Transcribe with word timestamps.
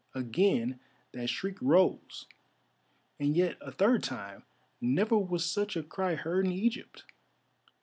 Again 0.15 0.79
that 1.11 1.29
shriek 1.29 1.61
rose, 1.61 2.25
and 3.19 3.37
yet 3.37 3.59
a 3.61 3.71
third 3.71 4.01
time, 4.01 4.41
never 4.81 5.15
was 5.15 5.45
such 5.45 5.75
a 5.75 5.83
cry 5.83 6.15
heard 6.15 6.43
in 6.47 6.51
Egypt. 6.51 7.03